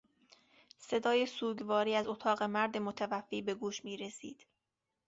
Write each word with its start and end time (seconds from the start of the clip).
صدای 0.79 1.25
سوگواری 1.25 1.95
از 1.95 2.07
اتاق 2.07 2.43
مرد 2.43 2.77
متوفی 2.77 3.41
به 3.41 3.53
گوش 3.53 3.85
میرسید. 3.85 4.45